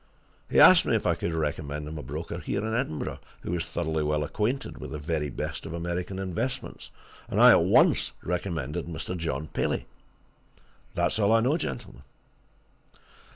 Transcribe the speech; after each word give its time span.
He 0.49 0.59
asked 0.59 0.83
me 0.83 0.95
if 0.95 1.05
I 1.05 1.13
could 1.13 1.31
recommend 1.31 1.87
him 1.87 1.99
a 1.99 2.01
broker 2.01 2.39
here 2.39 2.65
in 2.65 2.73
Edinburgh 2.73 3.19
who 3.43 3.51
was 3.51 3.67
thoroughly 3.67 4.01
well 4.01 4.23
acquainted 4.23 4.79
with 4.79 4.89
the 4.89 4.97
very 4.97 5.29
best 5.29 5.61
class 5.61 5.67
of 5.69 5.73
American 5.75 6.17
investments, 6.17 6.89
and 7.29 7.39
I 7.39 7.51
at 7.51 7.61
once 7.61 8.11
recommended 8.23 8.87
Mr. 8.87 9.15
John 9.15 9.47
Paley. 9.53 9.81
And 9.81 9.85
that's 10.95 11.19
all 11.19 11.31
I 11.31 11.39
know, 11.41 11.55
gentlemen." 11.55 12.01